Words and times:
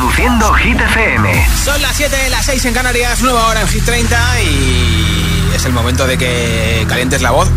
Reproduciendo 0.00 0.54
Hit 0.54 0.80
FM. 0.80 1.46
Son 1.62 1.82
las 1.82 1.94
7, 1.94 2.30
las 2.30 2.46
6 2.46 2.64
en 2.64 2.72
Canarias, 2.72 3.20
nueva 3.20 3.48
hora 3.48 3.60
en 3.60 3.68
Hit 3.68 3.84
30 3.84 4.40
y 4.40 5.50
es 5.54 5.62
el 5.66 5.74
momento 5.74 6.06
de 6.06 6.16
que 6.16 6.86
calientes 6.88 7.20
la 7.20 7.32
voz. 7.32 7.50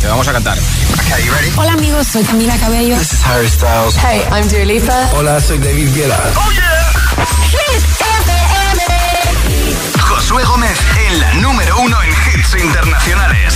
Te 0.00 0.06
vamos 0.06 0.26
a 0.28 0.32
cantar. 0.32 0.56
Hola 1.56 1.72
amigos, 1.72 2.06
soy 2.06 2.24
Camila 2.24 2.56
Cabello. 2.56 2.96
This 2.96 3.12
is 3.12 3.22
Harry 3.22 3.50
Styles. 3.50 3.96
Hey, 3.96 4.22
I'm 4.32 4.48
Dua 4.48 4.64
Lipa. 4.64 5.10
Hola, 5.12 5.42
soy 5.42 5.58
David 5.58 5.94
Guetta. 5.94 6.18
Oh 6.36 6.50
yeah. 6.52 6.90
Hit 7.50 7.84
FM. 8.00 8.82
Josué 10.00 10.44
Gómez 10.44 10.78
en 11.06 11.20
la 11.20 11.34
número 11.34 11.80
uno 11.80 12.02
en 12.02 12.08
hits 12.08 12.54
internacionales. 12.64 13.54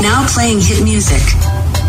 Now 0.00 0.26
playing 0.26 0.60
hit 0.60 0.80
music. 0.80 1.22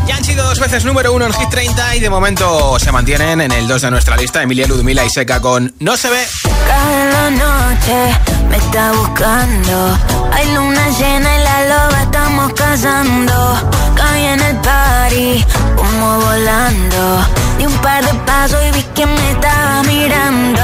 Ya 0.08 0.16
han 0.16 0.24
sido 0.24 0.44
dos 0.44 0.60
veces 0.60 0.84
número 0.86 1.14
uno 1.14 1.26
en 1.26 1.34
Hit 1.34 1.50
30 1.50 1.96
y 1.96 2.00
de 2.00 2.10
momento 2.10 2.78
se 2.80 2.92
mantienen 2.92 3.42
en 3.42 3.52
el 3.52 3.68
2 3.68 3.82
de 3.82 3.92
nuestra 3.92 4.18
lista 4.18 4.42
Emilia 4.42 4.68
Ludmila 4.68 5.06
y 5.06 5.10
Seca 5.10 5.40
con 5.42 5.74
No 5.80 5.96
se 5.98 6.10
ve. 6.10 6.24
Cada 6.68 7.30
noche 7.30 8.20
me 8.50 8.58
está 8.58 8.92
buscando. 8.94 9.98
Hay 10.34 10.54
luna 10.54 10.90
llena 10.90 11.36
y 11.36 11.44
la 11.44 11.62
loba 11.68 12.02
estamos 12.02 12.54
cazando. 12.54 13.72
Caí 13.96 14.24
en 14.26 14.40
el 14.42 14.56
party, 14.58 15.46
como 15.76 16.20
volando. 16.20 17.26
Di 17.58 17.66
un 17.66 17.78
par 17.80 18.04
de 18.04 18.14
pasos 18.26 18.60
y 18.68 18.72
vi 18.72 18.84
que 18.96 19.06
me 19.06 19.32
estaba 19.32 19.84
mirando. 19.84 20.62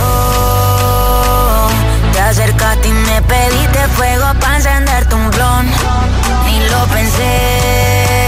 Oh, 0.00 1.68
te 2.12 2.20
acercaste 2.20 2.88
y 2.88 2.92
me 2.92 3.22
pediste 3.22 3.88
fuego 3.96 4.26
para 4.40 4.56
encenderte 4.56 5.14
un 5.14 5.30
blon. 5.30 5.66
Ni 6.46 6.68
lo 6.70 6.86
pensé 6.86 8.27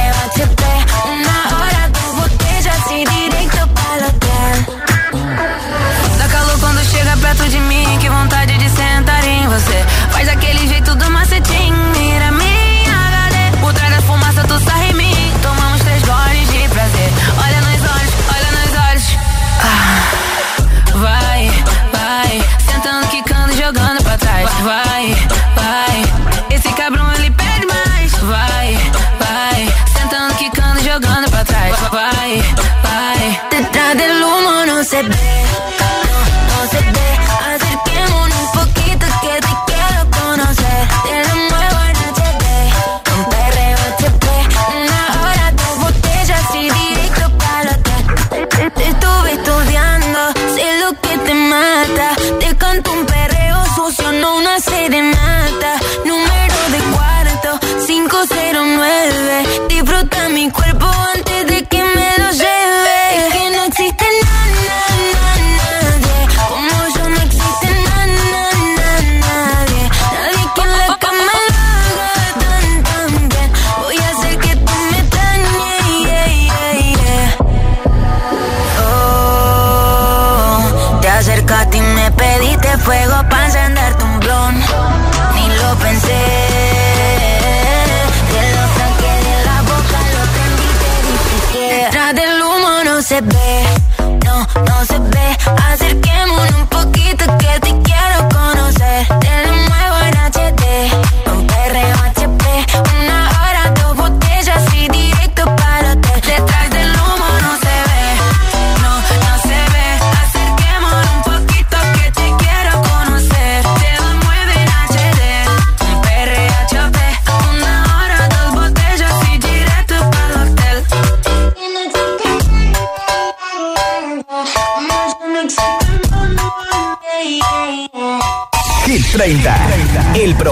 perto 7.35 7.49
de 7.49 7.59
mim, 7.61 7.97
que 7.99 8.09
vontade 8.09 8.57
de 8.57 8.69
sentar 8.69 9.25
em 9.25 9.47
você. 9.47 9.85
Faz 10.09 10.27
aquele 10.27 10.50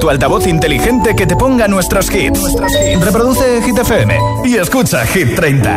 Tu 0.00 0.08
altavoz 0.08 0.46
inteligente 0.46 1.14
que 1.14 1.26
te 1.26 1.36
ponga 1.60 1.68
nuestros 1.68 2.08
hits. 2.10 2.40
Reproduce 3.00 3.60
Hit 3.62 3.78
FM 3.78 4.18
y 4.44 4.56
escucha 4.56 5.04
Hit 5.06 5.36
30. 5.36 5.68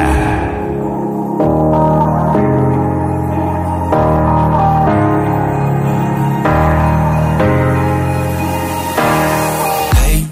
Hey, 9.94 10.28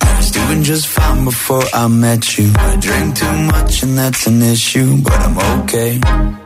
I 0.00 0.16
was 0.16 0.30
doing 0.32 0.62
just 0.62 0.86
fine 0.86 1.24
before 1.24 1.64
I 1.72 1.88
met 1.88 2.38
you. 2.38 2.52
I 2.58 2.76
drink 2.76 3.16
too 3.16 3.32
much 3.52 3.82
and 3.82 3.96
that's 3.96 4.26
an 4.26 4.42
issue, 4.42 5.02
but 5.02 5.14
I'm 5.14 5.62
okay. 5.62 6.45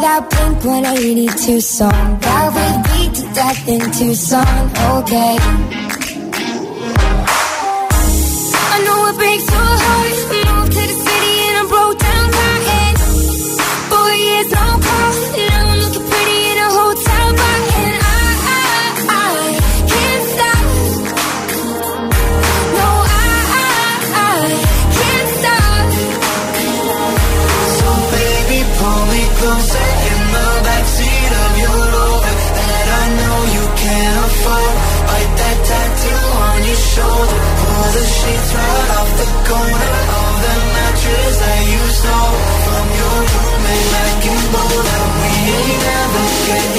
That 0.00 0.30
Blink 0.30 0.64
182 0.64 1.60
song 1.60 2.18
that 2.20 2.48
we 2.54 2.66
beat 2.88 3.14
to 3.16 3.22
death 3.34 3.68
in 3.68 3.80
Tucson. 3.92 4.46
Okay. 4.98 5.36
I 8.70 8.76
know 8.84 9.06
it 9.08 9.16
breaks 9.16 9.46
your 9.50 9.58
heart. 9.58 10.37
Sheets 38.28 38.54
right 38.54 38.90
off 38.98 39.10
the 39.16 39.28
corner 39.48 39.94
of 40.20 40.32
the 40.44 40.54
mattress 40.74 41.36
that 41.40 41.62
you 41.72 41.82
stole 41.96 42.36
from 42.66 42.86
your 43.00 43.16
roommate 43.32 43.88
back 43.94 44.20
in 44.28 44.40
Boulder. 44.52 45.02
We 45.16 45.30
ain't 45.56 45.84
ever 45.96 46.24
getting 46.44 46.77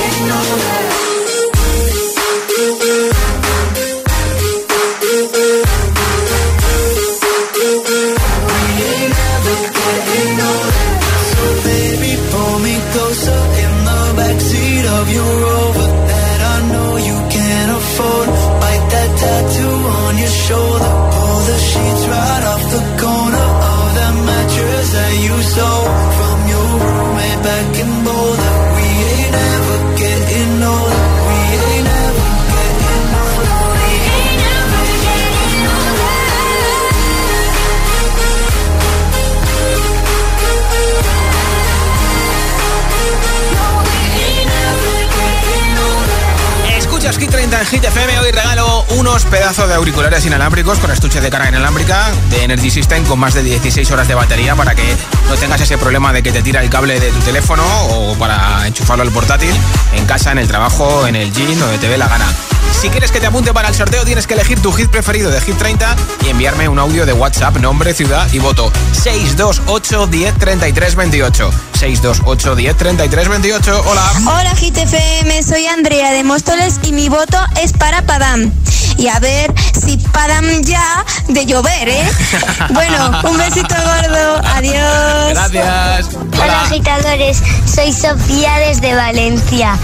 Hit 47.19 47.31
30 47.31 47.59
en 47.59 47.65
Hit 47.65 47.83
FM. 47.83 48.19
Hoy 48.19 48.31
regalo 48.31 48.85
unos 48.97 49.25
pedazos 49.25 49.67
de 49.67 49.73
auriculares 49.73 50.25
inalámbricos 50.25 50.79
con 50.79 50.89
estuche 50.89 51.19
de 51.19 51.29
carga 51.29 51.49
inalámbrica 51.49 52.11
de 52.29 52.45
Energy 52.45 52.69
System 52.69 53.03
con 53.03 53.19
más 53.19 53.33
de 53.33 53.43
16 53.43 53.91
horas 53.91 54.07
de 54.07 54.15
batería 54.15 54.55
para 54.55 54.73
que 54.73 54.95
no 55.27 55.35
tengas 55.35 55.59
ese 55.59 55.77
problema 55.77 56.13
de 56.13 56.23
que 56.23 56.31
te 56.31 56.41
tira 56.41 56.63
el 56.63 56.69
cable 56.69 56.97
de 56.97 57.11
tu 57.11 57.19
teléfono 57.19 57.63
o 57.89 58.15
para 58.15 58.65
enchufarlo 58.65 59.03
al 59.03 59.11
portátil 59.11 59.53
en 59.93 60.05
casa, 60.05 60.31
en 60.31 60.37
el 60.37 60.47
trabajo, 60.47 61.07
en 61.07 61.17
el 61.17 61.33
gym, 61.33 61.59
donde 61.59 61.77
te 61.77 61.89
dé 61.89 61.97
la 61.97 62.07
gana. 62.07 62.25
Si 62.71 62.89
quieres 62.89 63.11
que 63.11 63.19
te 63.19 63.27
apunte 63.27 63.53
para 63.53 63.69
el 63.69 63.75
sorteo, 63.75 64.05
tienes 64.05 64.25
que 64.25 64.33
elegir 64.33 64.61
tu 64.61 64.71
hit 64.71 64.89
preferido 64.89 65.29
de 65.31 65.41
Hit 65.41 65.57
30 65.57 65.95
y 66.25 66.29
enviarme 66.29 66.69
un 66.69 66.79
audio 66.79 67.05
de 67.05 67.13
WhatsApp, 67.13 67.57
nombre, 67.57 67.93
ciudad 67.93 68.27
y 68.31 68.39
voto. 68.39 68.71
628 68.93 70.07
10 70.07 70.35
33 70.35 70.95
28. 70.95 71.51
628 71.73 72.55
10 72.55 72.77
33 72.77 73.29
28. 73.29 73.83
Hola. 73.85 74.11
Hola 74.25 74.53
GTFM, 74.53 75.43
soy 75.43 75.67
Andrea 75.67 76.11
de 76.11 76.23
Móstoles 76.23 76.79
y 76.83 76.93
mi 76.93 77.09
voto 77.09 77.37
es 77.61 77.73
para 77.73 78.01
Padam. 78.03 78.51
Y 78.97 79.07
a 79.07 79.19
ver 79.19 79.53
si 79.73 79.97
Padam 79.97 80.45
ya 80.61 81.05
de 81.27 81.45
llover, 81.45 81.89
¿eh? 81.89 82.09
Bueno, 82.71 83.21
un 83.23 83.37
besito 83.37 83.75
gordo, 83.75 84.41
adiós. 84.55 85.29
Gracias. 85.31 86.09
Hola 86.33 86.61
agitadores, 86.61 87.41
soy 87.65 87.93
Sofía 87.93 88.57
desde 88.59 88.95
Valencia 88.95 89.77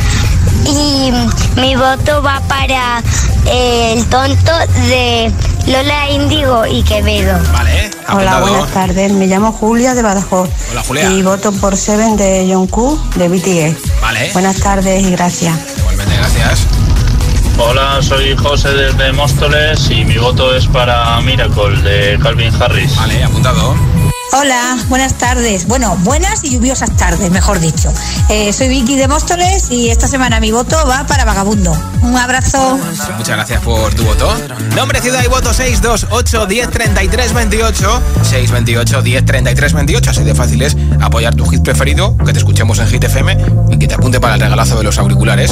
y 0.68 1.12
mi 1.60 1.76
voto 1.76 2.22
va 2.22 2.42
para 2.48 3.02
eh, 3.46 3.94
el 3.94 4.06
tonto 4.06 4.52
de 4.88 5.32
Lola 5.68 6.10
Indigo 6.10 6.66
y 6.66 6.84
Quevedo. 6.84 7.38
Vale, 7.52 7.92
Hola, 8.14 8.40
buenas 8.40 8.72
tardes. 8.72 9.12
Me 9.14 9.28
llamo 9.28 9.52
Julia 9.52 9.94
de 9.94 10.02
Badajoz. 10.02 10.50
Hola, 10.72 10.84
Julia. 10.88 11.12
Y 11.12 11.22
voto 11.22 11.52
por 11.54 11.76
Seven 11.76 12.18
de 12.18 12.48
Jungkook 12.52 13.16
de 13.16 13.28
BTS. 13.30 14.02
Vale. 14.02 14.32
Buenas 14.34 14.60
tardes 14.60 15.04
y 15.04 15.12
gracias. 15.12 15.56
Igualmente, 15.78 16.16
gracias. 16.18 16.68
Hola, 17.58 18.00
soy 18.02 18.36
José 18.36 18.70
desde 18.74 19.14
Móstoles 19.14 19.90
y 19.90 20.04
mi 20.04 20.18
voto 20.18 20.54
es 20.54 20.68
para 20.68 21.20
Miracle 21.22 21.82
de 21.82 22.20
Calvin 22.20 22.54
Harris. 22.62 22.96
Vale, 22.98 23.24
apuntado. 23.24 23.76
Hola, 24.34 24.78
buenas 24.90 25.14
tardes. 25.18 25.66
Bueno, 25.68 25.98
buenas 26.02 26.44
y 26.44 26.52
lluviosas 26.52 26.96
tardes, 26.98 27.32
mejor 27.32 27.60
dicho. 27.60 27.94
Eh, 28.30 28.52
soy 28.52 28.68
Vicky 28.68 28.96
de 28.96 29.08
Móstoles 29.08 29.72
y 29.72 29.90
esta 29.90 30.08
semana 30.08 30.40
mi 30.40 30.52
voto 30.52 30.76
va 30.88 31.06
para 31.08 31.24
Vagabundo. 31.26 31.72
Un 32.02 32.18
abrazo. 32.18 32.78
Muchas 33.18 33.36
gracias 33.36 33.62
por 33.62 33.94
tu 33.94 34.04
voto. 34.04 34.36
Nombre, 34.76 35.02
ciudad 35.02 35.24
y 35.24 35.28
voto 35.28 35.54
628 35.54 36.48
1033 36.48 37.34
28. 37.34 38.02
628 38.24 39.02
1033 39.02 39.74
28. 39.74 40.10
Así 40.10 40.24
de 40.24 40.36
fácil 40.36 40.62
es 40.62 40.76
apoyar 41.02 41.34
tu 41.36 41.46
hit 41.46 41.62
preferido, 41.62 42.18
que 42.18 42.34
te 42.34 42.40
escuchemos 42.40 42.80
en 42.80 42.88
Hit 42.88 43.04
FM 43.04 43.38
y 43.70 43.80
que 43.80 43.88
te 43.88 43.96
apunte 43.96 44.20
para 44.20 44.36
el 44.36 44.42
regalazo 44.42 44.78
de 44.78 44.84
los 44.84 44.98
auriculares. 44.98 45.52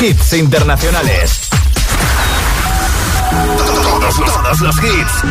hits 0.00 0.32
internacionales. 0.32 1.48
Todos, 3.84 4.16
todos 4.16 4.60
los 4.60 4.76
hits. 4.82 5.22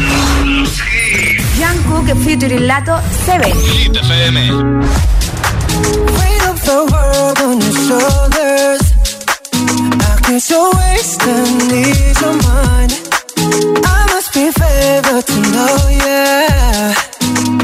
Jungkook 1.57 2.15
featuring 2.23 2.67
Lato 2.67 3.01
7. 3.25 3.51
Hit 3.51 3.97
FM. 3.97 4.81
Weight 6.17 6.43
of 6.47 6.61
the 6.65 6.85
world 6.91 7.39
on 7.39 7.59
your 7.59 7.73
shoulders. 7.87 8.79
Ease 11.73 12.21
mind. 12.43 12.93
I 13.85 14.05
must 14.13 14.33
be 14.33 14.51
favored 14.51 15.25
to 15.25 15.39
know, 15.51 15.89
yeah. 15.89 16.93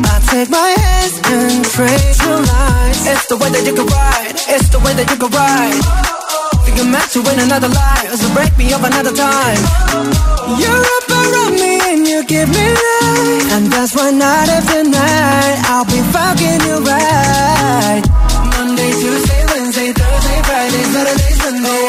I 0.06 0.20
take 0.32 0.50
my 0.50 0.74
hands 0.78 1.22
and 1.26 1.66
your. 1.68 3.06
It's 3.06 3.28
the 3.28 3.38
way 3.38 3.50
that 3.52 3.64
you 3.66 3.76
can 3.76 3.86
ride. 3.86 4.36
It's 4.48 4.70
the 4.70 4.80
way 4.80 4.94
that 4.94 5.10
you 5.10 5.18
can 5.18 5.30
ride. 5.30 6.15
I'm 6.78 6.92
meant 6.92 7.10
to 7.12 7.22
win 7.22 7.40
another 7.40 7.70
life, 7.70 8.14
so 8.16 8.28
break 8.34 8.56
me 8.58 8.74
up 8.74 8.84
another 8.84 9.14
time. 9.14 9.62
You're 10.60 10.86
up 10.98 11.08
around 11.10 11.54
me 11.56 11.80
and 11.90 12.08
you 12.08 12.24
give 12.26 12.50
me 12.50 12.66
life, 12.68 13.52
and 13.56 13.66
that's 13.72 13.96
why 13.96 14.12
night 14.12 14.50
after 14.50 14.84
night 14.84 15.58
I'll 15.72 15.86
be 15.86 16.02
fucking 16.14 16.62
you 16.68 16.78
right. 16.84 18.04
Monday, 18.58 18.92
Tuesday, 18.92 19.42
Wednesday, 19.52 19.92
Thursday, 19.94 20.40
Friday, 20.44 20.84
Saturday, 20.94 21.34
Sunday. 21.42 21.85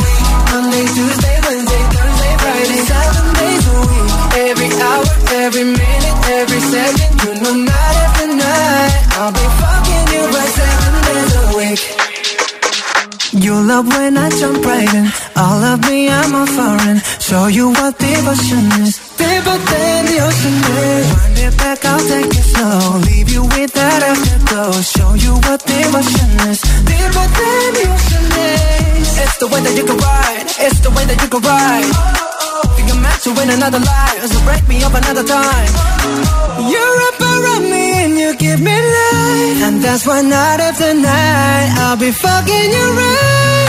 Time. 35.37 35.73
You're 36.73 36.99
up 37.09 37.19
around 37.33 37.65
me 37.75 37.85
and 38.05 38.13
you 38.21 38.31
give 38.45 38.61
me 38.69 38.77
life. 38.99 39.59
And 39.67 39.77
that's 39.85 40.05
why 40.09 40.21
night 40.23 40.61
after 40.69 40.93
night 40.95 41.69
I'll 41.83 42.01
be 42.07 42.11
fucking 42.25 42.69
you 42.77 42.87
right. 43.01 43.69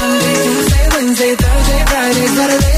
Monday, 0.00 0.36
Tuesday, 0.44 0.86
Wednesday, 0.94 1.32
Thursday, 1.42 1.80
Friday, 1.90 2.26
Saturday, 2.36 2.77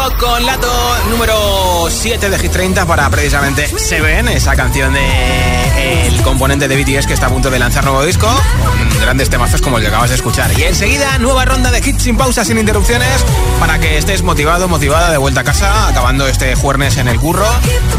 Con 0.00 0.46
Lato 0.46 0.68
número 1.10 1.86
7 1.90 2.30
de 2.30 2.38
Hit 2.38 2.52
30 2.52 2.86
para 2.86 3.08
precisamente 3.10 3.68
Seven, 3.78 4.28
esa 4.28 4.56
canción 4.56 4.94
de 4.94 6.06
el 6.06 6.22
componente 6.22 6.68
de 6.68 6.76
BTS 6.76 7.06
que 7.06 7.12
está 7.12 7.26
a 7.26 7.28
punto 7.28 7.50
de 7.50 7.58
lanzar 7.58 7.84
nuevo 7.84 8.02
disco, 8.04 8.26
con 8.26 9.00
grandes 9.00 9.28
temazos 9.28 9.60
como 9.60 9.76
el 9.76 9.82
que 9.82 9.88
acabas 9.88 10.08
de 10.08 10.16
escuchar. 10.16 10.58
Y 10.58 10.64
enseguida, 10.64 11.18
nueva 11.18 11.44
ronda 11.44 11.70
de 11.70 11.78
hits 11.78 12.02
sin 12.02 12.16
pausas, 12.16 12.46
sin 12.46 12.58
interrupciones, 12.58 13.24
para 13.58 13.78
que 13.78 13.98
estés 13.98 14.22
motivado, 14.22 14.68
motivada 14.68 15.10
de 15.10 15.18
vuelta 15.18 15.40
a 15.40 15.44
casa, 15.44 15.88
acabando 15.88 16.26
este 16.26 16.54
jueves 16.54 16.96
en 16.96 17.08
el 17.08 17.18
curro, 17.18 17.48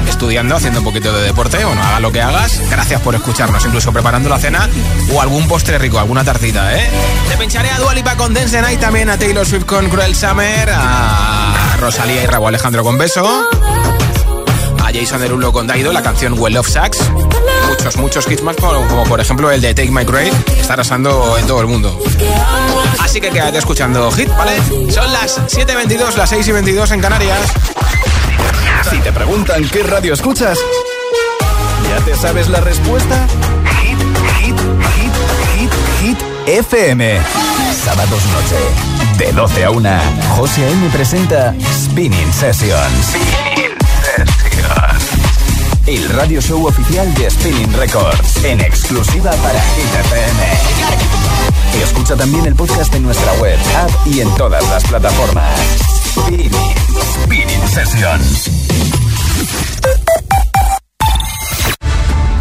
estudiando, 0.07 0.55
haciendo 0.55 0.79
un 0.79 0.85
poquito 0.85 1.13
de 1.13 1.21
deporte, 1.21 1.63
o 1.65 1.73
no, 1.73 1.81
haga 1.81 1.99
lo 1.99 2.11
que 2.11 2.21
hagas. 2.21 2.61
Gracias 2.69 3.01
por 3.01 3.13
escucharnos, 3.15 3.63
incluso 3.65 3.91
preparando 3.91 4.27
la 4.27 4.39
cena 4.39 4.67
o 5.13 5.21
algún 5.21 5.47
postre 5.47 5.77
rico, 5.77 5.99
alguna 5.99 6.23
tartita, 6.23 6.75
¿eh? 6.75 6.89
Te 7.29 7.37
pincharé 7.37 7.69
a 7.69 7.77
Dualipa 7.77 8.15
con 8.15 8.33
Dance 8.33 8.59
también 8.77 9.09
a 9.09 9.17
Taylor 9.17 9.45
Swift 9.45 9.65
con 9.65 9.89
Cruel 9.89 10.15
Summer, 10.15 10.71
a 10.73 11.77
Rosalía 11.91 12.23
y 12.23 12.25
Raúl 12.25 12.47
Alejandro 12.47 12.85
con 12.85 12.97
Beso, 12.97 13.27
a 14.79 14.93
Jason 14.93 15.19
Derulo 15.19 15.51
con 15.51 15.67
Daido, 15.67 15.91
la 15.91 16.01
canción 16.01 16.39
Well 16.39 16.55
of 16.55 16.69
Sax, 16.69 16.99
muchos, 17.67 17.97
muchos 17.97 18.31
hits 18.31 18.41
más, 18.43 18.55
como, 18.55 19.03
por 19.03 19.19
ejemplo 19.19 19.51
el 19.51 19.59
de 19.59 19.73
Take 19.73 19.91
My 19.91 20.05
Grave, 20.05 20.31
que 20.45 20.61
está 20.61 20.75
arrasando 20.75 21.37
en 21.37 21.45
todo 21.47 21.59
el 21.59 21.67
mundo. 21.67 21.99
Así 22.97 23.19
que 23.19 23.29
quédate 23.29 23.57
escuchando 23.57 24.09
Hit, 24.13 24.29
¿vale? 24.37 24.55
Son 24.89 25.11
las 25.11 25.37
7.22, 25.53 26.15
las 26.15 26.29
6 26.29 26.47
y 26.47 26.51
22 26.53 26.91
en 26.91 27.01
Canarias. 27.01 27.41
Si 28.89 28.97
te 28.99 29.11
preguntan 29.11 29.67
qué 29.67 29.83
radio 29.83 30.13
escuchas, 30.13 30.57
¿ya 31.89 32.05
te 32.05 32.15
sabes 32.15 32.47
la 32.47 32.61
respuesta? 32.61 33.27
Hit, 33.81 33.99
hit, 34.39 34.59
hit, 34.95 35.13
hit, 35.57 35.71
hit, 35.99 36.17
FM. 36.47 37.19
Sábados 37.83 38.23
noche, 38.27 38.90
de 39.17 39.31
12 39.31 39.63
a 39.65 39.71
1, 39.71 39.89
José 40.35 40.65
A.M. 40.65 40.89
presenta 40.91 41.53
Spinning 41.73 42.33
Sessions. 42.33 43.15
El 45.85 46.09
radio 46.09 46.41
show 46.41 46.65
oficial 46.65 47.13
de 47.15 47.29
Spinning 47.29 47.73
Records, 47.73 48.43
en 48.43 48.61
exclusiva 48.61 49.31
para 49.31 49.59
FM. 49.59 50.43
Escucha 51.83 52.15
también 52.15 52.45
el 52.45 52.55
podcast 52.55 52.93
en 52.95 53.03
nuestra 53.03 53.33
web, 53.33 53.57
app 53.77 54.07
y 54.07 54.21
en 54.21 54.33
todas 54.35 54.67
las 54.69 54.83
plataformas. 54.83 55.59
Spinning, 56.13 56.51
Spinning 57.23 57.67
Sessions. 57.67 58.60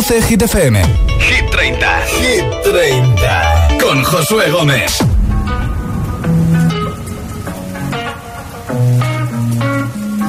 Hit 0.00 0.40
FM. 0.40 0.76
Hit 1.20 1.50
30. 1.52 1.76
Hit 2.24 2.44
30. 2.64 3.78
Con 3.78 4.02
Josué 4.02 4.50
Gómez. 4.50 4.98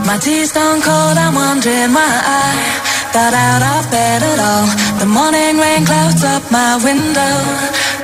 My 0.06 0.18
tea's 0.20 0.52
done 0.52 0.82
cold, 0.82 1.18
I'm 1.18 1.36
wondering 1.36 1.94
why 1.94 2.04
I 2.04 2.52
got 3.14 3.34
out 3.34 3.64
of 3.64 3.90
bed 3.90 4.22
at 4.22 4.40
all. 4.40 4.68
The 5.00 5.06
morning 5.06 5.58
rain 5.58 5.86
clouds 5.86 6.22
up 6.26 6.44
my 6.52 6.76
window, 6.84 7.36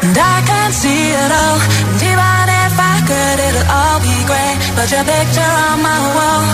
and 0.07 0.17
I 0.17 0.41
can't 0.47 0.73
see 0.73 1.11
it 1.11 1.31
all. 1.31 1.59
And 1.91 1.99
even 1.99 2.47
if 2.63 2.73
I 2.79 2.95
could, 3.09 3.39
it'll 3.43 3.67
all 3.75 3.99
be 3.99 4.17
great. 4.23 4.57
But 4.73 4.87
your 4.89 5.03
picture 5.03 5.53
on 5.67 5.83
my 5.83 5.99
wall, 6.15 6.47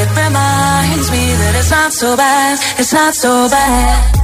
it 0.00 0.08
reminds 0.16 1.10
me 1.12 1.24
that 1.36 1.52
it's 1.60 1.70
not 1.70 1.92
so 1.92 2.16
bad, 2.16 2.58
it's 2.80 2.94
not 2.94 3.14
so 3.14 3.48
bad 3.50 4.23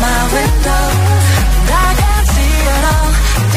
my 0.00 0.20
window 0.34 0.84
And 1.58 1.70
I 1.70 1.90
can 2.00 2.22
see 2.34 2.56
all 2.92 3.08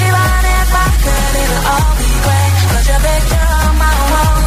Even 0.06 0.41
if 0.58 0.69
I 0.86 0.88
could, 1.04 1.34
it'll 1.41 1.71
all 1.73 1.91
be 2.00 2.10
your 2.91 3.02
picture 3.08 3.47
on 3.62 3.73
my 3.84 3.95
wall 4.12 4.38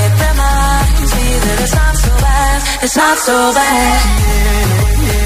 It 0.00 0.12
reminds 0.26 1.10
me 1.16 1.28
that 1.44 1.58
it's 1.64 1.74
not 1.80 1.94
so 2.04 2.10
bad 2.24 2.58
It's 2.84 2.96
not 2.96 3.16
so 3.18 3.36
bad 3.54 4.00
yeah, 4.22 5.12
yeah. 5.12 5.21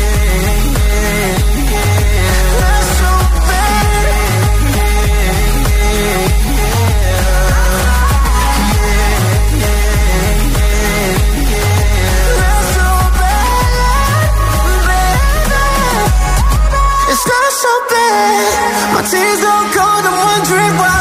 My 17.66 19.02
tears 19.10 19.40
don't 19.46 19.68
cold, 19.76 20.04
I'm 20.08 20.18
wondering 20.28 20.74
why. 20.82 20.94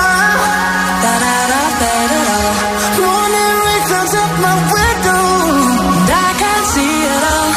Da 1.04 1.14
da 1.24 1.36
da 1.52 1.62
da. 1.82 1.94
Morning 3.00 3.56
rain 3.66 3.82
clouds 3.90 4.16
up 4.24 4.32
my 4.46 4.56
window. 4.76 5.24
And 5.96 6.10
I 6.28 6.30
can't 6.42 6.68
see 6.74 6.96
it 7.14 7.24
all. 7.34 7.52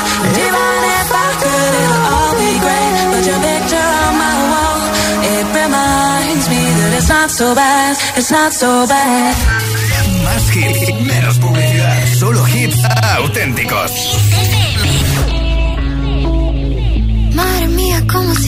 Even 0.47 0.71
if 1.01 1.09
I 1.27 1.29
could, 1.43 1.73
it'll 1.83 2.05
all 2.15 2.33
be 2.43 2.53
great. 2.65 2.95
But 3.13 3.23
your 3.29 3.41
picture 3.49 3.89
on 4.05 4.15
my 4.25 4.37
wall, 4.53 4.81
it 5.35 5.47
reminds 5.61 6.47
me 6.53 6.63
that 6.79 6.91
it's 6.99 7.09
not 7.09 7.31
so 7.31 7.55
bad. 7.55 7.93
It's 8.19 8.31
not 8.31 8.53
so 8.53 8.71
bad. 8.87 9.35
Más 10.25 10.45
hits, 10.55 10.98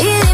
yeah. 0.00 0.27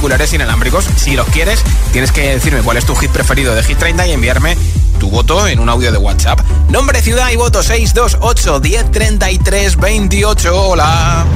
Auriculares 0.00 0.32
inalámbricos. 0.32 0.86
Si 0.96 1.14
los 1.14 1.28
quieres, 1.28 1.62
tienes 1.92 2.10
que 2.10 2.30
decirme 2.30 2.62
cuál 2.62 2.78
es 2.78 2.86
tu 2.86 2.94
hit 2.94 3.10
preferido 3.10 3.54
de 3.54 3.62
Hit 3.62 3.76
30 3.76 4.06
y 4.06 4.12
enviarme 4.12 4.56
tu 4.98 5.10
voto 5.10 5.46
en 5.46 5.60
un 5.60 5.68
audio 5.68 5.92
de 5.92 5.98
WhatsApp. 5.98 6.40
Nombre, 6.70 7.02
ciudad 7.02 7.30
y 7.30 7.36
voto 7.36 7.62
628 7.62 8.60
1033 8.60 9.76
28. 9.76 10.68
Hola. 10.68 11.26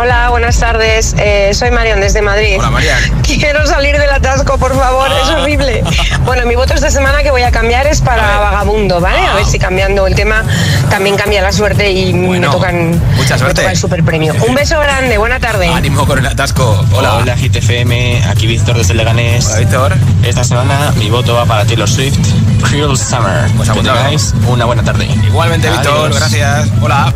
Hola, 0.00 0.28
buenas 0.30 0.58
tardes. 0.60 1.14
Eh, 1.18 1.50
soy 1.54 1.70
Marian 1.72 2.00
desde 2.00 2.22
Madrid. 2.22 2.56
Hola, 2.58 2.70
Marian. 2.70 2.98
Quiero 3.22 3.66
salir 3.66 3.98
del 3.98 4.10
atasco, 4.10 4.56
por 4.58 4.76
favor, 4.78 5.08
es 5.10 5.28
Ah. 5.30 5.38
horrible. 5.40 5.82
Bueno, 6.28 6.44
mi 6.44 6.56
voto 6.56 6.74
esta 6.74 6.90
semana 6.90 7.22
que 7.22 7.30
voy 7.30 7.40
a 7.42 7.50
cambiar 7.50 7.86
es 7.86 8.02
para 8.02 8.38
Vagabundo, 8.40 9.00
¿vale? 9.00 9.24
A 9.26 9.34
ver 9.34 9.46
si 9.46 9.58
cambiando 9.58 10.06
el 10.06 10.14
tema 10.14 10.44
también 10.90 11.16
cambia 11.16 11.40
la 11.40 11.52
suerte 11.52 11.90
y 11.90 12.12
me 12.12 12.38
tocan 12.40 12.90
Mucha 13.16 13.34
me 13.34 13.38
suerte. 13.38 13.62
toca 13.62 13.70
el 13.70 13.78
super 13.78 14.04
premio. 14.04 14.34
Un 14.46 14.54
beso 14.54 14.78
grande, 14.78 15.16
buena 15.16 15.40
tarde. 15.40 15.68
Ánimo 15.68 16.04
con 16.06 16.18
el 16.18 16.26
atasco. 16.26 16.84
Hola. 16.92 17.14
Hola 17.14 17.34
GTFM, 17.34 18.22
aquí 18.28 18.46
Víctor 18.46 18.76
desde 18.76 18.92
Leganés. 18.92 19.46
Hola 19.46 19.58
Víctor. 19.60 19.94
Esta 20.22 20.44
semana 20.44 20.92
mi 20.98 21.08
voto 21.08 21.32
va 21.34 21.46
para 21.46 21.64
Taylor 21.64 21.88
Swift, 21.88 22.18
Cruel 22.62 22.98
Summer. 22.98 23.50
Pues 23.56 23.70
que 23.70 23.80
tengáis 23.80 24.34
una 24.46 24.66
buena 24.66 24.82
tarde. 24.82 25.06
Igualmente, 25.26 25.70
Víctor, 25.70 26.12
gracias. 26.14 26.68
Hola. 26.82 27.14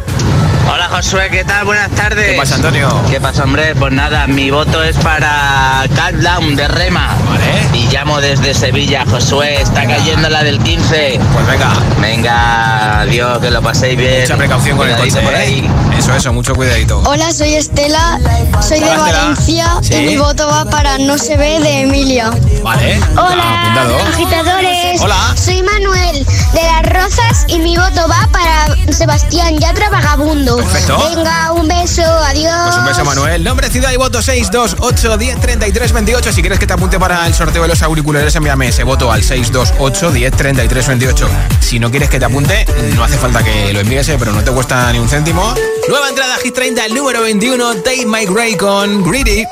Hola 0.71 0.89
Josué, 0.89 1.29
¿qué 1.31 1.45
tal? 1.45 1.65
Buenas 1.65 1.91
tardes. 1.91 2.31
¿Qué 2.31 2.37
pasa, 2.37 2.55
Antonio? 2.55 2.89
¿Qué 3.11 3.21
pasa, 3.21 3.45
hombre? 3.45 3.75
Pues 3.75 3.93
nada, 3.93 4.27
mi 4.27 4.51
voto 4.51 4.83
es 4.83 4.97
para 4.99 5.85
Countdown 5.95 6.57
de 6.57 6.69
Rema. 6.69 7.09
Vale. 7.29 7.79
Y 7.79 7.89
llamo 7.89 8.21
desde 8.21 8.55
Sevilla, 8.55 9.05
Josué. 9.11 9.61
Está 9.61 9.87
cayendo 9.87 10.29
la 10.31 10.43
del 10.43 10.59
15. 10.61 11.21
Pues 11.35 11.47
venga. 11.47 11.73
Venga, 12.01 13.01
adiós, 13.01 13.39
que 13.41 13.51
lo 13.51 13.61
paséis 13.61 13.97
bien. 13.99 14.23
Mucha 14.23 14.37
precaución 14.37 14.77
con 14.79 14.89
el 14.89 14.97
coche. 14.97 15.21
por 15.21 15.35
¿eh? 15.35 15.37
ahí. 15.37 15.71
Eso, 15.99 16.15
eso, 16.15 16.33
mucho 16.33 16.55
cuidadito. 16.55 17.03
Hola, 17.07 17.33
soy 17.33 17.55
Estela, 17.55 18.19
soy 18.61 18.81
de 18.81 18.87
Hola, 18.87 18.95
Estela. 18.97 19.19
Valencia 19.23 19.67
Sí. 19.83 19.95
y 19.95 20.07
mi 20.07 20.17
voto 20.17 20.49
va 20.49 20.65
para 20.67 20.97
No 20.99 21.19
se 21.19 21.37
ve 21.37 21.61
de 21.61 21.81
Emilia. 21.83 22.31
Vale. 22.63 22.97
Apuntado. 23.17 23.99
agitadores. 24.13 25.01
Hola. 25.01 25.35
Soy 25.37 25.63
Manuel 25.63 26.25
de 26.55 26.63
Las 26.63 26.83
Rozas 26.93 27.45
y 27.49 27.59
mi 27.59 27.77
voto 27.77 28.07
va 28.09 28.29
para 28.33 28.93
Sebastián 28.93 29.59
Yatra 29.59 29.91
Vagabundo. 29.91 30.52
Perfecto. 30.57 30.99
Venga, 31.15 31.53
un 31.53 31.69
beso, 31.69 32.03
adiós. 32.03 32.55
Pues 32.65 32.77
un 32.77 32.85
beso, 32.87 33.05
Manuel. 33.05 33.45
Nombre, 33.45 33.71
ciudad 33.71 33.93
y 33.93 33.97
voto 33.97 34.23
628 34.23 35.19
10 35.19 35.41
33 35.41 35.93
28. 35.93 36.33
Si 36.33 36.41
quieres 36.41 36.59
que 36.59 36.67
te 36.67 36.73
apunte 36.73 36.99
para 36.99 37.27
el 37.27 37.35
sorteo 37.35 37.63
de 37.63 37.69
los 37.69 37.83
auriculares, 37.83 38.35
envíame 38.37 38.69
ese 38.69 38.85
voto 38.85 39.11
al 39.11 39.23
628 39.23 40.11
10 40.13 40.37
33 40.37 40.89
28. 40.89 41.29
Si 41.61 41.79
no 41.79 41.91
quieres 41.91 42.09
que 42.09 42.19
te 42.19 42.25
apunte, 42.25 42.67
no 42.95 43.05
hace 43.05 43.17
falta 43.19 43.43
que 43.43 43.73
lo 43.73 43.81
envíes, 43.81 44.09
eh, 44.09 44.17
pero 44.19 44.33
no 44.33 44.43
te 44.43 44.51
cuesta 44.51 44.93
ni 44.93 44.99
un 44.99 45.09
céntimo. 45.09 45.55
Nueva 45.89 46.09
entrada 46.09 46.37
Hit 46.43 46.55
30, 46.55 46.87
el 46.87 46.95
número 46.95 47.23
21, 47.23 47.75
Dave 47.75 48.07
Mike 48.07 48.33
Ray 48.33 48.57
con 48.57 49.03
Greedy. 49.05 49.45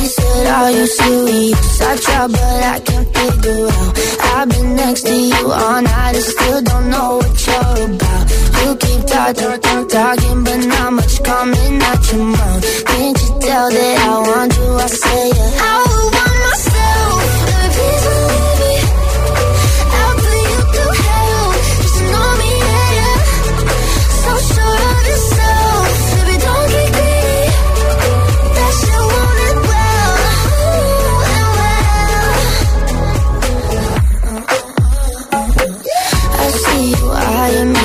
He 0.00 0.06
said, 0.06 0.46
Are 0.46 0.70
you 0.70 0.86
serious? 0.86 1.80
I 1.80 1.96
try, 1.96 2.26
but 2.28 2.40
I 2.40 2.80
can't 2.80 3.08
figure 3.16 3.66
out. 3.66 3.98
I've 4.34 4.48
been 4.48 4.76
next 4.76 5.02
to 5.06 5.14
you 5.14 5.50
all 5.50 5.82
night 5.82 6.14
and 6.14 6.24
still 6.24 6.62
don't 6.62 6.90
know 6.90 7.16
what 7.16 7.46
you're 7.46 7.84
about. 7.96 8.47
You 8.60 8.70
keep 8.76 9.02
talking, 9.06 9.88
talking, 9.88 10.44
but 10.44 10.60
not 10.66 10.92
much 10.92 11.22
coming 11.22 11.82
out 11.82 12.12
your 12.12 12.24
mouth. 12.24 12.84
Can't 12.86 13.18
you 13.22 13.30
tell 13.40 13.68
that 13.70 13.98
I 13.98 14.18
want 14.26 14.56
you? 14.56 14.68
I 14.74 14.86
say, 14.86 15.28
yeah. 15.28 15.66
I 15.68 15.74
would 15.88 16.08
want 16.16 16.36
myself. 16.46 17.20
I'll 20.00 20.16
put 20.22 20.38
you 20.50 20.60
through 20.72 20.94
hell. 21.04 21.46
Just 21.82 22.00
know 22.12 22.30
me, 22.40 22.50
yeah, 22.68 22.98
yeah. 22.98 23.16
So 24.22 24.32
sure 24.52 24.80
of 24.90 25.02
yourself. 25.10 25.86
Baby, 26.12 26.36
don't 26.44 26.68
get 26.74 26.88
greedy. 26.96 27.42
That 28.56 28.74
you 28.88 29.00
want 29.12 29.40
it 29.48 29.58
well, 29.68 30.14
well. 31.56 32.32
I 36.40 36.46
see 36.62 36.86
you 36.90 37.64
me 37.74 37.84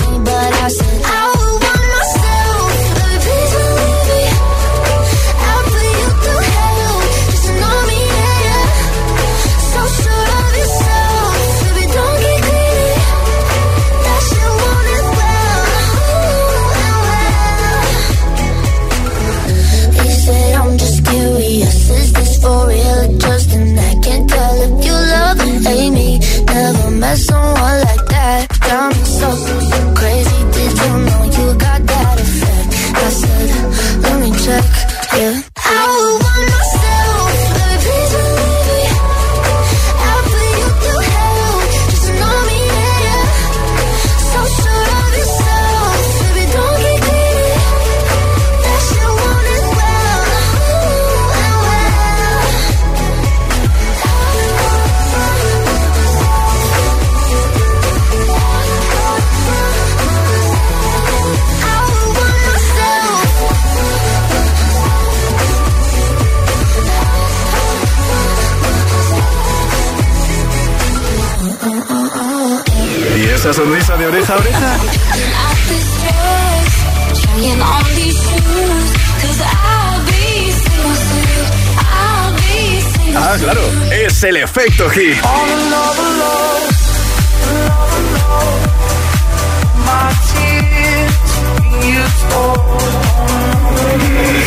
Ah, 83.13 83.35
claro, 83.37 83.61
es 83.91 84.23
el 84.23 84.37
efecto 84.37 84.89
hit. 84.89 85.17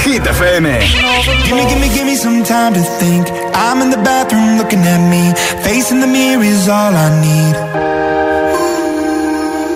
Hit 0.03 0.27
FM. 0.27 0.81
Gimme, 1.45 1.67
gimme, 1.69 1.89
gimme 1.91 2.17
some 2.17 2.43
time 2.43 2.73
to 2.73 2.81
think. 2.99 3.29
I'm 3.55 3.83
in 3.83 3.91
the 3.91 3.99
bathroom 3.99 4.57
looking 4.57 4.81
at 4.81 5.11
me. 5.11 5.35
Facing 5.63 6.01
the 6.01 6.07
mirror 6.07 6.43
is 6.43 6.69
all 6.71 6.95
I 6.95 7.21
need. 7.21 8.34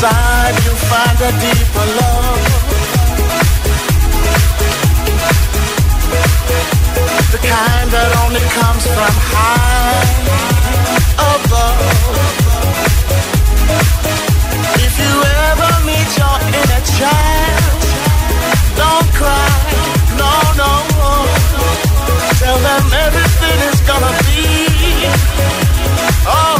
Inside, 0.00 0.56
you'll 0.64 0.84
find 0.88 1.18
a 1.20 1.30
deeper 1.44 1.86
love. 2.00 2.40
The 7.32 7.40
kind 7.44 7.88
that 7.94 8.10
only 8.24 8.44
comes 8.56 8.84
from 8.96 9.14
high 9.32 10.08
above. 11.36 11.80
If 14.86 14.94
you 15.04 15.14
ever 15.46 15.72
meet 15.84 16.10
your 16.16 16.36
inner 16.58 16.82
child, 16.96 17.80
don't 18.80 19.08
cry, 19.20 19.52
no, 20.16 20.32
no. 20.60 20.72
Tell 22.40 22.58
them 22.68 22.84
everything 23.04 23.58
is 23.68 23.80
gonna 23.84 24.12
be 24.24 24.48
alright. 26.26 26.59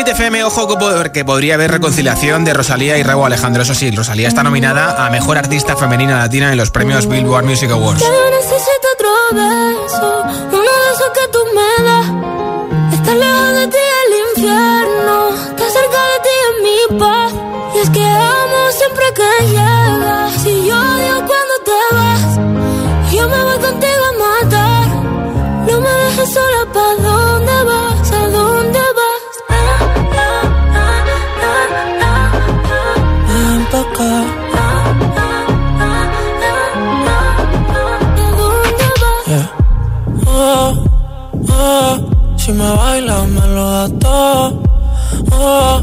Hit 0.00 0.06
30 0.06 0.06
del 0.06 0.06
Hit 0.06 0.08
FM. 0.08 0.44
Ojo 0.44 0.68
que, 0.68 0.76
po- 0.76 1.12
que 1.12 1.24
podría 1.24 1.54
haber 1.54 1.70
reconciliación 1.70 2.44
de 2.44 2.54
Rosalía 2.54 2.96
y 2.98 3.02
Raúl 3.02 3.26
Alejandro. 3.26 3.62
Eso 3.62 3.74
sí, 3.74 3.90
Rosalía 3.90 4.28
está 4.28 4.42
nominada 4.42 5.04
a 5.06 5.10
Mejor 5.10 5.36
Artista 5.38 5.76
Femenina 5.76 6.18
Latina 6.18 6.50
en 6.52 6.56
los 6.58 6.70
premios 6.70 7.06
Billboard 7.06 7.44
Music 7.44 7.70
Awards. 7.70 8.00
Ya 8.00 8.08
no 8.08 8.30
necesito 8.30 8.86
otro 8.94 9.08
beso, 9.32 10.22
uno 10.52 10.60
de 10.62 10.92
esos 10.94 11.10
que 11.14 11.28
tú 11.32 11.38
me 11.54 11.84
das. 11.84 12.94
Estar 12.94 13.16
lejos 13.16 13.52
de 13.54 13.66
ti 13.68 13.76
el 14.06 14.12
infierno, 14.38 15.28
estar 15.30 15.70
cerca 15.70 16.00
de 16.12 16.18
ti 16.24 16.34
es 16.46 16.54
mi 16.92 16.98
paz. 16.98 17.32
Y 17.74 17.78
es 17.78 17.90
que 17.90 18.04
amo 18.04 18.70
siempre 18.72 19.04
que 19.14 19.46
llegas. 19.48 20.32
Si 20.42 20.66
yo 20.66 20.76
odio 20.78 21.16
cuando 21.26 21.54
te 21.64 21.94
vas, 21.94 23.12
yo 23.12 23.28
me 23.28 23.44
voy 23.44 23.58
contigo 23.58 24.04
a 24.08 24.44
matar. 24.44 24.86
No 25.70 25.80
me 25.80 25.90
dejes 25.90 26.32
sola, 26.32 26.72
¿pa' 26.72 27.02
dónde 27.02 27.64
vas? 27.64 27.89
Todo. 43.88 44.62
Oh, 45.32 45.82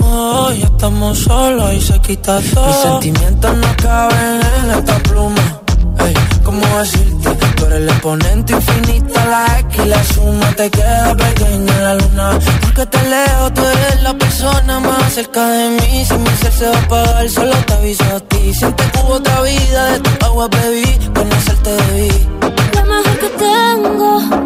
oh, 0.00 0.50
ya 0.52 0.66
estamos 0.66 1.18
solos 1.18 1.72
y 1.74 1.80
se 1.80 1.98
quita 2.00 2.40
todo. 2.54 2.66
Mis 2.66 2.76
sentimientos 2.76 3.56
no 3.56 3.76
caben 3.82 4.40
en 4.62 4.70
esta 4.70 4.98
pluma. 5.00 5.60
Ey, 5.98 6.14
como 6.44 6.60
cómo 6.60 6.78
decirte. 6.78 7.30
Tú 7.56 7.64
eres 7.64 7.78
el 7.78 7.88
exponente 7.88 8.52
infinito, 8.52 9.14
la 9.14 9.58
X 9.60 9.80
y 9.84 9.88
la 9.88 10.04
suma 10.04 10.52
te 10.56 10.70
queda 10.70 11.14
pequeña 11.16 11.74
en 11.74 11.84
la 11.84 11.94
luna. 11.94 12.38
Porque 12.60 12.86
te 12.86 13.02
leo, 13.08 13.52
tú 13.52 13.62
eres 13.62 14.02
la 14.02 14.14
persona 14.14 14.80
más 14.80 15.12
cerca 15.14 15.48
de 15.48 15.70
mí. 15.70 16.04
Si 16.04 16.14
mi 16.14 16.30
ser 16.30 16.52
se 16.52 16.68
va 16.68 16.76
a 16.76 16.80
apagar, 16.80 17.30
solo 17.30 17.56
te 17.66 17.72
aviso 17.74 18.04
a 18.04 18.20
ti. 18.20 18.54
Siente 18.54 18.84
que 18.90 18.98
hubo 19.00 19.14
otra 19.14 19.40
vida, 19.42 19.92
de 19.92 20.00
tu 20.00 20.26
agua 20.26 20.48
bebí, 20.48 20.98
conocerte 21.14 21.70
debí. 21.70 22.10
Lo 22.74 22.84
mejor 22.84 23.18
que 23.18 23.28
tengo 23.30 24.45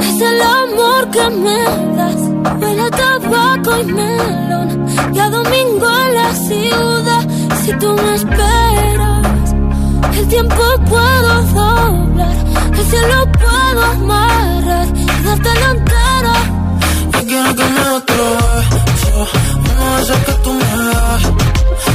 es 0.00 0.20
el 0.20 0.40
amor 0.42 1.10
que 1.10 1.30
me 1.30 1.58
das. 1.96 2.20
Huele 2.60 2.82
a 2.82 2.90
tabaco 2.90 3.78
y 3.80 3.84
melón. 3.84 4.86
Y 5.12 5.18
domingo 5.18 5.86
en 6.04 6.14
la 6.14 6.34
ciudad. 6.34 7.28
Si 7.64 7.72
tú 7.74 7.92
me 7.92 8.14
esperas, 8.14 9.54
el 10.18 10.28
tiempo 10.28 10.62
puedo 10.88 11.42
doblar. 11.54 12.36
El 12.78 12.84
cielo 12.90 13.18
puedo 13.42 13.82
amarrar 13.84 14.86
y 14.94 15.06
darte 15.24 15.50
la 15.62 15.70
entera. 15.70 16.34
Yo 17.12 17.20
quiero 17.26 17.54
que 17.56 17.64
me 17.64 17.88
otro 17.98 18.24
beso, 18.86 19.26
uno 19.58 19.96
de 19.96 20.02
esos 20.02 20.18
que 20.26 20.32
tú 20.44 20.52
me 20.52 20.70
das. 20.92 21.22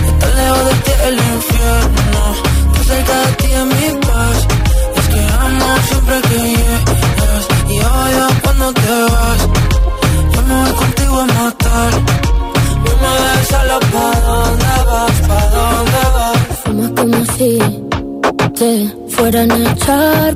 Estar 0.08 0.36
lejos 0.36 0.66
de 0.66 0.74
ti 0.86 0.92
el 1.08 1.16
infierno, 1.16 2.22
estar 2.74 2.86
cerca 2.86 3.16
de 3.22 3.32
ti 3.34 3.48
es 3.52 3.66
mi 3.66 4.02
paz. 4.02 4.63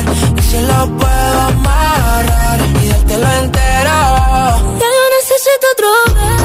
doblar 0.00 0.04
y 0.36 0.42
si 0.42 0.60
lo 0.60 0.98
puedo 0.98 1.40
amarrar 1.40 2.60
y 2.82 2.88
dártelo 2.88 3.28
entero. 3.42 3.98
ya 4.80 4.88
yo 4.96 5.04
necesito 5.18 5.66
otro 5.72 5.88
beso 6.14 6.41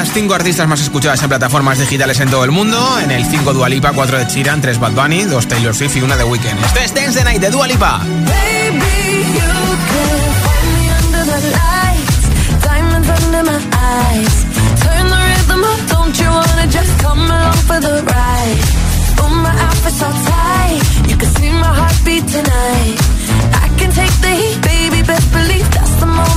las 0.00 0.14
5 0.14 0.32
artistas 0.32 0.66
más 0.66 0.80
escuchadas 0.80 1.22
en 1.22 1.28
plataformas 1.28 1.78
digitales 1.78 2.18
en 2.20 2.30
todo 2.30 2.42
el 2.44 2.50
mundo. 2.50 2.98
En 3.00 3.10
el 3.10 3.22
5 3.26 3.52
Dualipa, 3.52 3.92
4 3.92 4.18
de 4.18 4.26
Chiran, 4.28 4.62
3 4.62 4.80
Bad 4.80 4.92
Bunny, 4.92 5.24
2 5.24 5.46
Taylor 5.46 5.74
Swift 5.74 5.94
y 5.96 6.00
1 6.00 6.16
de 6.16 6.24
Weekend. 6.24 6.58
Este 6.64 6.84
es 6.84 6.94
Dance 6.94 7.18
the 7.18 7.24
Night 7.24 7.42
de 7.42 7.50
Dualipa. 7.50 7.98
Baby, 7.98 9.10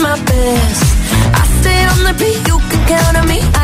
my 0.00 0.16
best. 0.24 0.82
I 1.34 1.44
stay 1.60 1.84
on 1.84 2.04
the 2.04 2.14
beat, 2.18 2.46
you 2.46 2.58
can 2.70 2.86
count 2.86 3.16
on 3.16 3.28
me. 3.28 3.57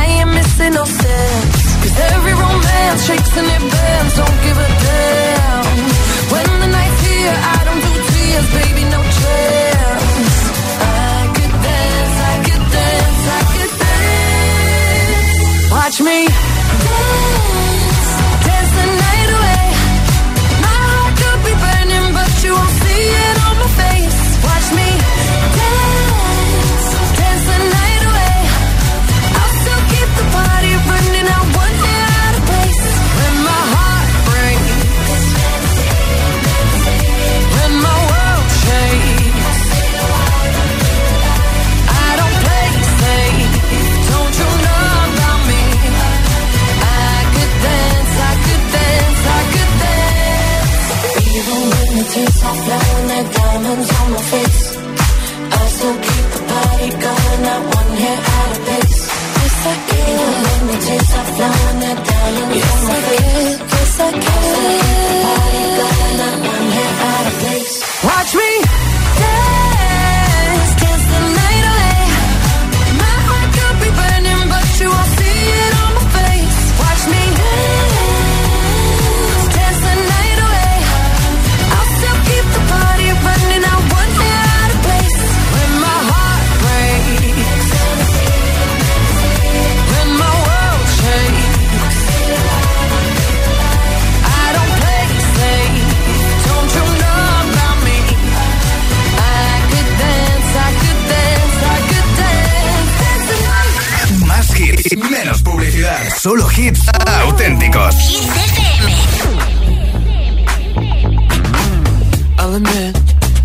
I'll 112.54 112.60
admit 112.60 112.96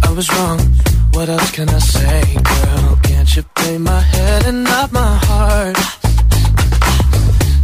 I 0.03 0.11
was 0.11 0.29
wrong. 0.35 0.59
What 1.13 1.29
else 1.29 1.49
can 1.49 1.67
I 1.67 1.79
say, 1.79 2.21
girl? 2.35 2.99
Can't 3.01 3.35
you 3.35 3.41
play 3.55 3.79
my 3.79 3.99
head 3.99 4.45
and 4.45 4.63
not 4.63 4.91
my 4.91 5.15
heart? 5.23 5.75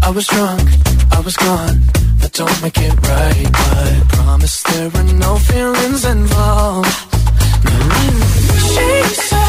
I 0.01 0.09
was 0.09 0.25
drunk, 0.25 0.67
I 1.11 1.19
was 1.19 1.35
gone. 1.37 1.81
That 2.21 2.31
don't 2.33 2.61
make 2.63 2.79
it 2.79 2.95
right, 2.95 3.47
but 3.51 3.77
I 3.77 4.01
promise 4.07 4.63
there 4.63 4.89
were 4.89 5.03
no 5.13 5.35
feelings 5.35 6.03
involved. 6.05 6.89
She 8.73 9.03
said. 9.13 9.44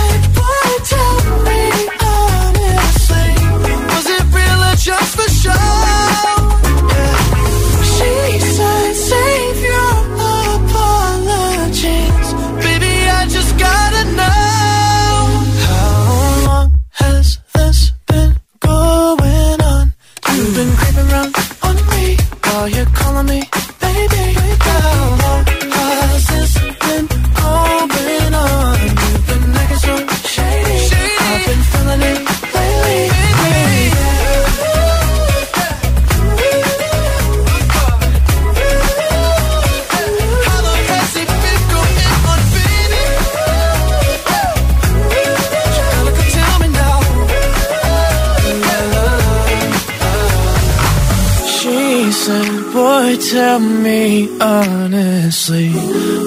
honestly? 54.41 55.73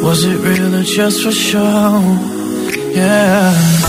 Was 0.04 0.24
it 0.24 0.38
real 0.40 0.76
or 0.76 0.84
just 0.84 1.24
for 1.24 1.32
show? 1.32 2.02
Yeah. 2.94 3.89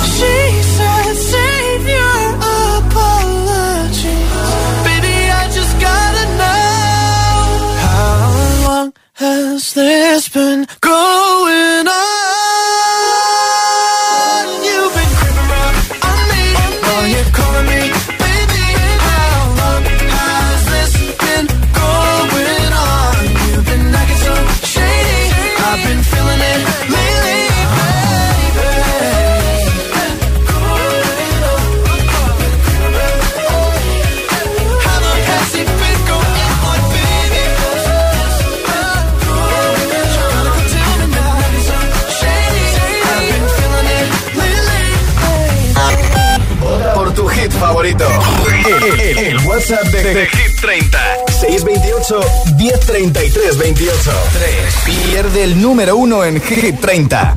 628 52.11 52.57
1033 52.59 53.57
28. 53.57 54.11
3. 54.33 55.11
Pierde 55.13 55.45
el 55.45 55.63
número 55.63 55.97
uno 55.97 56.25
en 56.25 56.41
Hit 56.41 56.81
30. 56.81 57.35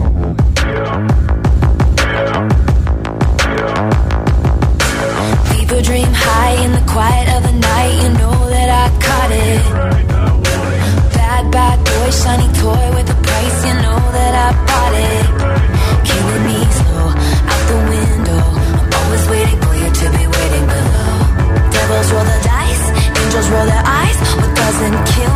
People 5.52 5.82
dream 5.84 6.12
high 6.12 6.66
in 6.66 6.72
the 6.72 6.82
quiet 6.92 7.28
of 7.38 7.44
the 7.44 7.52
night. 7.52 8.02
You 8.02 8.10
know 8.18 8.50
that 8.50 8.70
I 8.72 8.90
caught 8.98 9.32
it. 9.32 9.62
Bad, 11.14 11.52
bad 11.52 11.78
boy, 11.86 12.10
shiny 12.10 12.52
toy 12.58 12.96
with 12.96 13.13
doesn't 24.74 25.06
kill 25.06 25.33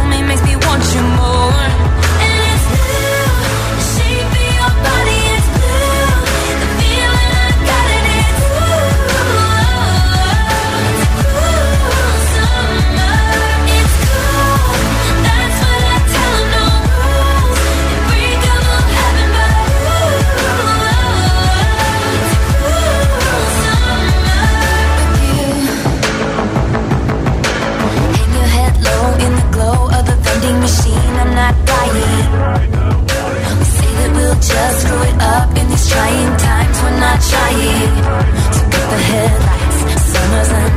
just 34.42 34.82
screw 34.82 35.02
it 35.02 35.22
up 35.22 35.50
in 35.58 35.68
these 35.70 35.90
trying 35.90 36.38
times. 36.38 36.78
We're 36.82 37.00
not 37.00 37.20
trying. 37.22 37.94
So 38.54 38.62
cut 38.74 38.88
the 38.92 39.00
headlights. 39.10 40.02
Summer's 40.12 40.52
a 40.52 40.77